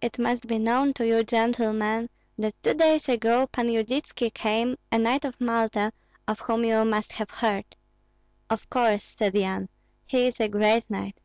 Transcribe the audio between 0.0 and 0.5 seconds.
"It must